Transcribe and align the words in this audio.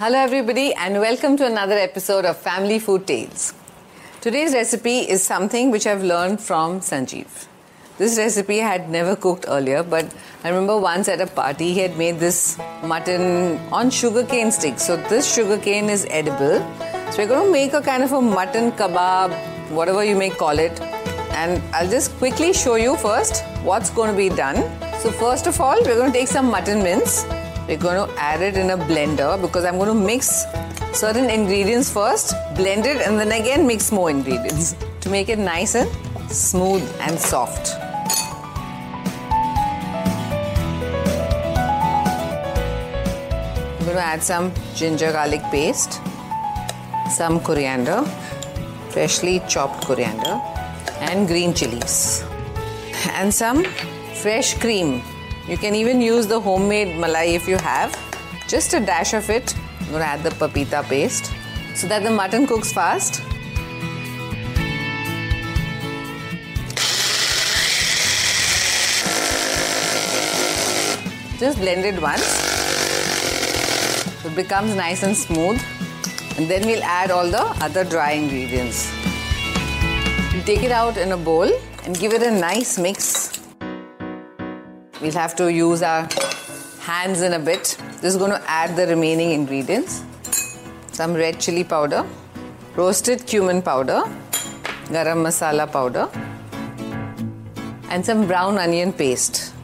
Hello, 0.00 0.18
everybody, 0.18 0.72
and 0.72 0.94
welcome 0.98 1.36
to 1.36 1.44
another 1.44 1.74
episode 1.74 2.24
of 2.24 2.38
Family 2.38 2.78
Food 2.78 3.06
Tales. 3.06 3.52
Today's 4.22 4.54
recipe 4.54 5.00
is 5.00 5.22
something 5.22 5.70
which 5.70 5.86
I've 5.86 6.02
learned 6.02 6.40
from 6.40 6.80
Sanjeev. 6.80 7.46
This 7.98 8.16
recipe 8.16 8.62
I 8.62 8.68
had 8.68 8.88
never 8.88 9.14
cooked 9.14 9.44
earlier, 9.46 9.82
but 9.82 10.10
I 10.42 10.48
remember 10.48 10.78
once 10.78 11.06
at 11.06 11.20
a 11.20 11.26
party 11.26 11.74
he 11.74 11.80
had 11.80 11.98
made 11.98 12.18
this 12.18 12.56
mutton 12.82 13.58
on 13.70 13.90
sugarcane 13.90 14.50
sticks. 14.50 14.84
So, 14.84 14.96
this 14.96 15.30
sugarcane 15.34 15.90
is 15.90 16.06
edible. 16.08 16.60
So, 17.10 17.18
we're 17.18 17.28
going 17.28 17.48
to 17.48 17.52
make 17.52 17.74
a 17.74 17.82
kind 17.82 18.02
of 18.02 18.14
a 18.14 18.22
mutton 18.22 18.72
kebab, 18.72 19.36
whatever 19.68 20.02
you 20.02 20.16
may 20.16 20.30
call 20.30 20.58
it. 20.58 20.80
And 21.42 21.62
I'll 21.74 21.90
just 21.90 22.16
quickly 22.16 22.54
show 22.54 22.76
you 22.76 22.96
first 22.96 23.44
what's 23.64 23.90
going 23.90 24.10
to 24.10 24.16
be 24.16 24.34
done. 24.34 24.56
So, 25.00 25.10
first 25.10 25.46
of 25.46 25.60
all, 25.60 25.76
we're 25.84 25.96
going 25.96 26.10
to 26.10 26.18
take 26.18 26.28
some 26.28 26.46
mutton 26.46 26.82
mince 26.82 27.26
we're 27.70 27.78
going 27.78 28.04
to 28.04 28.12
add 28.18 28.42
it 28.42 28.56
in 28.56 28.70
a 28.70 28.76
blender 28.76 29.40
because 29.40 29.64
I'm 29.64 29.76
going 29.76 29.86
to 29.86 29.94
mix 29.94 30.44
certain 30.92 31.30
ingredients 31.30 31.88
first, 31.88 32.34
blend 32.56 32.84
it, 32.84 32.96
and 33.06 33.16
then 33.16 33.30
again 33.30 33.64
mix 33.64 33.92
more 33.92 34.10
ingredients 34.10 34.74
to 35.02 35.08
make 35.08 35.28
it 35.28 35.38
nice 35.38 35.76
and 35.76 35.88
smooth 36.28 36.82
and 36.98 37.16
soft. 37.16 37.76
I'm 43.78 43.84
going 43.84 43.98
to 43.98 44.02
add 44.02 44.24
some 44.24 44.52
ginger 44.74 45.12
garlic 45.12 45.42
paste, 45.52 46.00
some 47.08 47.38
coriander, 47.38 48.02
freshly 48.88 49.40
chopped 49.48 49.86
coriander, 49.86 50.40
and 50.98 51.28
green 51.28 51.54
chilies, 51.54 52.24
and 53.12 53.32
some 53.32 53.62
fresh 54.22 54.58
cream 54.58 55.02
you 55.50 55.58
can 55.58 55.74
even 55.74 56.00
use 56.00 56.28
the 56.28 56.38
homemade 56.40 56.90
malai 57.02 57.34
if 57.34 57.48
you 57.48 57.56
have. 57.58 57.94
Just 58.46 58.72
a 58.72 58.78
dash 58.78 59.14
of 59.14 59.28
it. 59.30 59.52
I'm 59.80 59.88
going 59.88 59.98
to 59.98 60.06
add 60.06 60.22
the 60.22 60.30
papita 60.30 60.84
paste 60.84 61.32
so 61.74 61.88
that 61.88 62.04
the 62.04 62.10
mutton 62.10 62.46
cooks 62.46 62.72
fast. 62.72 63.20
Just 71.40 71.58
blend 71.58 71.84
it 71.84 72.00
once. 72.00 72.30
It 74.24 74.36
becomes 74.36 74.76
nice 74.76 75.02
and 75.02 75.16
smooth. 75.16 75.60
And 76.36 76.48
then 76.48 76.64
we'll 76.64 76.84
add 76.84 77.10
all 77.10 77.28
the 77.28 77.42
other 77.60 77.82
dry 77.82 78.12
ingredients. 78.12 78.88
Take 80.46 80.62
it 80.62 80.70
out 80.70 80.96
in 80.96 81.10
a 81.10 81.16
bowl 81.16 81.50
and 81.84 81.98
give 81.98 82.12
it 82.12 82.22
a 82.22 82.30
nice 82.30 82.78
mix 82.78 83.39
We'll 85.00 85.12
have 85.12 85.34
to 85.36 85.50
use 85.50 85.82
our 85.82 86.06
hands 86.80 87.22
in 87.22 87.32
a 87.32 87.38
bit. 87.38 87.78
Is 88.02 88.16
going 88.16 88.30
to 88.30 88.42
add 88.46 88.76
the 88.76 88.86
remaining 88.86 89.30
ingredients. 89.30 90.04
Some 90.92 91.14
red 91.14 91.40
chili 91.40 91.64
powder, 91.64 92.04
roasted 92.76 93.26
cumin 93.26 93.62
powder, 93.62 94.02
garam 94.88 95.22
masala 95.26 95.70
powder, 95.70 96.08
and 97.90 98.04
some 98.04 98.26
brown 98.26 98.58
onion 98.58 98.92
paste. 98.92 99.54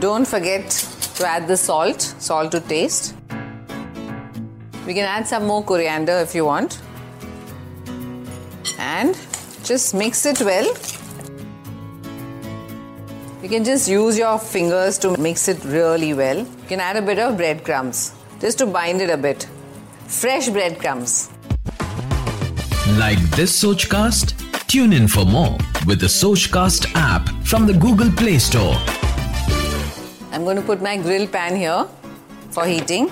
Don't 0.00 0.26
forget 0.26 0.70
to 1.16 1.26
add 1.26 1.48
the 1.48 1.56
salt, 1.56 2.00
salt 2.18 2.52
to 2.52 2.60
taste. 2.60 3.14
We 4.86 4.94
can 4.94 5.04
add 5.04 5.26
some 5.26 5.46
more 5.46 5.62
coriander 5.62 6.18
if 6.18 6.34
you 6.34 6.44
want. 6.44 6.80
And 8.78 9.16
just 9.64 9.94
mix 9.94 10.26
it 10.26 10.40
well 10.40 10.74
can 13.52 13.64
just 13.64 13.86
use 13.86 14.16
your 14.16 14.38
fingers 14.38 14.96
to 14.96 15.14
mix 15.18 15.46
it 15.46 15.62
really 15.64 16.14
well. 16.14 16.38
You 16.38 16.68
can 16.68 16.80
add 16.80 16.96
a 16.96 17.02
bit 17.02 17.18
of 17.18 17.36
breadcrumbs 17.36 18.14
just 18.40 18.56
to 18.60 18.66
bind 18.66 19.02
it 19.02 19.10
a 19.10 19.16
bit. 19.18 19.46
Fresh 20.06 20.48
breadcrumbs. 20.48 21.28
Like 23.02 23.20
this 23.36 23.52
Sochcast? 23.62 24.32
Tune 24.68 24.94
in 24.94 25.06
for 25.06 25.26
more 25.26 25.58
with 25.86 26.00
the 26.00 26.06
Sochcast 26.06 26.92
app 26.94 27.28
from 27.44 27.66
the 27.66 27.74
Google 27.74 28.10
Play 28.12 28.38
Store. 28.38 28.74
I'm 30.32 30.44
going 30.44 30.56
to 30.56 30.62
put 30.62 30.80
my 30.80 30.96
grill 30.96 31.26
pan 31.26 31.54
here 31.54 31.86
for 32.52 32.64
heating. 32.64 33.10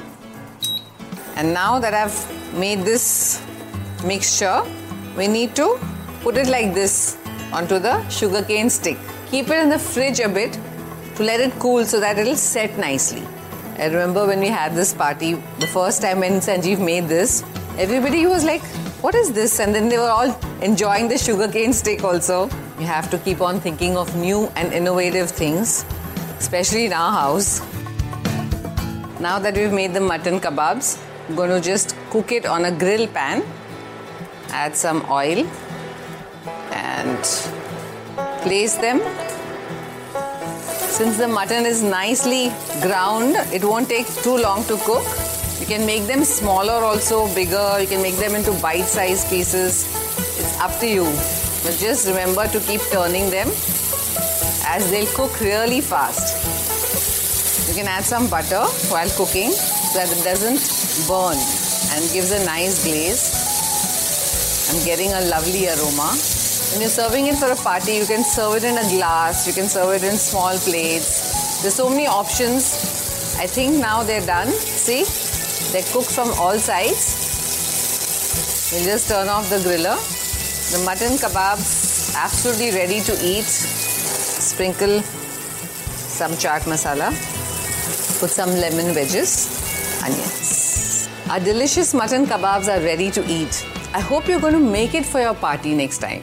And 1.36 1.52
now 1.52 1.78
that 1.78 1.92
I've 1.92 2.18
made 2.54 2.78
this 2.78 3.42
mixture, 4.06 4.62
we 5.18 5.28
need 5.28 5.54
to 5.56 5.78
put 6.22 6.38
it 6.38 6.48
like 6.48 6.72
this 6.72 7.19
onto 7.52 7.78
the 7.78 8.08
sugarcane 8.08 8.70
stick. 8.70 8.98
Keep 9.30 9.48
it 9.48 9.58
in 9.58 9.68
the 9.68 9.78
fridge 9.78 10.20
a 10.20 10.28
bit 10.28 10.58
to 11.16 11.22
let 11.22 11.40
it 11.40 11.52
cool 11.58 11.84
so 11.84 12.00
that 12.00 12.18
it'll 12.18 12.36
set 12.36 12.78
nicely. 12.78 13.22
I 13.78 13.86
remember 13.86 14.26
when 14.26 14.40
we 14.40 14.48
had 14.48 14.74
this 14.74 14.92
party, 14.92 15.34
the 15.58 15.66
first 15.66 16.02
time 16.02 16.20
when 16.20 16.40
Sanjeev 16.40 16.84
made 16.84 17.08
this, 17.08 17.42
everybody 17.78 18.26
was 18.26 18.44
like, 18.44 18.62
What 19.02 19.14
is 19.14 19.32
this? 19.32 19.58
And 19.58 19.74
then 19.74 19.88
they 19.88 19.98
were 19.98 20.10
all 20.10 20.38
enjoying 20.60 21.08
the 21.08 21.16
sugarcane 21.16 21.72
stick 21.72 22.04
also. 22.04 22.44
You 22.78 22.86
have 22.86 23.10
to 23.10 23.18
keep 23.18 23.40
on 23.40 23.60
thinking 23.60 23.96
of 23.96 24.14
new 24.16 24.46
and 24.56 24.72
innovative 24.72 25.30
things, 25.30 25.84
especially 26.38 26.86
in 26.86 26.92
our 26.92 27.12
house. 27.12 27.60
Now 29.20 29.38
that 29.38 29.54
we've 29.54 29.72
made 29.72 29.94
the 29.94 30.00
mutton 30.00 30.40
kebabs, 30.40 31.02
I'm 31.28 31.36
going 31.36 31.50
to 31.50 31.60
just 31.60 31.96
cook 32.10 32.32
it 32.32 32.46
on 32.46 32.64
a 32.64 32.72
grill 32.72 33.06
pan. 33.06 33.42
Add 34.50 34.76
some 34.76 35.04
oil 35.10 35.46
and 37.00 37.22
place 38.42 38.76
them. 38.76 39.00
Since 40.98 41.16
the 41.16 41.28
mutton 41.28 41.64
is 41.64 41.82
nicely 41.82 42.52
ground, 42.82 43.36
it 43.52 43.64
won't 43.64 43.88
take 43.88 44.06
too 44.22 44.36
long 44.36 44.64
to 44.64 44.76
cook. 44.88 45.04
You 45.60 45.66
can 45.66 45.86
make 45.86 46.06
them 46.06 46.24
smaller 46.24 46.78
also, 46.88 47.32
bigger. 47.34 47.78
You 47.80 47.86
can 47.86 48.02
make 48.02 48.16
them 48.16 48.34
into 48.34 48.52
bite-sized 48.60 49.28
pieces. 49.28 49.86
It's 50.40 50.58
up 50.60 50.78
to 50.80 50.86
you. 50.86 51.04
But 51.62 51.76
just 51.78 52.08
remember 52.08 52.46
to 52.48 52.60
keep 52.60 52.80
turning 52.92 53.30
them 53.30 53.48
as 54.66 54.90
they'll 54.90 55.12
cook 55.14 55.40
really 55.40 55.80
fast. 55.80 56.36
You 57.68 57.74
can 57.74 57.86
add 57.86 58.04
some 58.04 58.28
butter 58.28 58.64
while 58.90 59.08
cooking 59.10 59.52
so 59.52 59.98
that 59.98 60.10
it 60.10 60.24
doesn't 60.24 60.60
burn 61.08 61.38
and 61.92 62.12
gives 62.12 62.30
a 62.32 62.44
nice 62.44 62.84
glaze. 62.84 63.22
I'm 64.70 64.84
getting 64.84 65.12
a 65.12 65.20
lovely 65.28 65.68
aroma. 65.68 66.39
When 66.70 66.82
you're 66.82 66.88
serving 66.88 67.26
it 67.26 67.34
for 67.34 67.50
a 67.50 67.56
party, 67.56 67.94
you 67.94 68.06
can 68.06 68.22
serve 68.22 68.54
it 68.54 68.64
in 68.64 68.78
a 68.78 68.88
glass, 68.94 69.44
you 69.44 69.53
can 69.53 69.66
serve 69.66 69.92
it 69.92 70.04
in 70.04 70.16
small 70.16 70.56
plates. 70.56 71.62
There's 71.62 71.75
so 71.75 71.91
many 71.91 72.06
options. 72.06 73.36
I 73.41 73.47
think 73.48 73.75
now 73.81 74.04
they're 74.04 74.25
done. 74.25 74.47
See, 74.53 75.03
they're 75.72 75.82
cooked 75.92 76.12
from 76.12 76.28
all 76.38 76.56
sides. 76.60 77.19
We'll 78.72 78.84
just 78.84 79.09
turn 79.09 79.28
off 79.28 79.50
the 79.50 79.56
griller. 79.56 79.98
The 80.70 80.84
mutton 80.84 81.19
kebabs 81.19 82.14
absolutely 82.14 82.70
ready 82.70 83.00
to 83.00 83.19
eat. 83.20 83.50
Sprinkle 83.50 85.03
some 85.03 86.32
chaat 86.32 86.70
masala. 86.70 87.10
Put 88.20 88.30
some 88.30 88.50
lemon 88.50 88.94
wedges, 88.94 89.50
onions. 90.04 91.09
Our 91.28 91.41
delicious 91.41 91.94
mutton 91.94 92.26
kebabs 92.26 92.69
are 92.72 92.80
ready 92.80 93.10
to 93.10 93.26
eat. 93.26 93.66
I 93.92 93.98
hope 93.98 94.28
you're 94.28 94.41
going 94.41 94.54
to 94.54 94.60
make 94.60 94.94
it 94.94 95.04
for 95.04 95.20
your 95.20 95.34
party 95.34 95.75
next 95.75 95.98
time 95.98 96.22